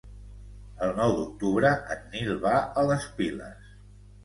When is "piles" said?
3.21-3.73